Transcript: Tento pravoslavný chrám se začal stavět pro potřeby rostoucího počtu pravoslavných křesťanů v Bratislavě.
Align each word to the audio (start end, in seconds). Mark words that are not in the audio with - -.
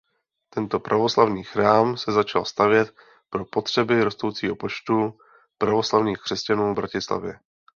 Tento 0.49 0.79
pravoslavný 0.79 1.43
chrám 1.43 1.97
se 1.97 2.11
začal 2.11 2.45
stavět 2.45 2.95
pro 3.29 3.45
potřeby 3.45 4.03
rostoucího 4.03 4.55
počtu 4.55 5.19
pravoslavných 5.57 6.17
křesťanů 6.17 6.71
v 6.71 6.75
Bratislavě. 6.75 7.39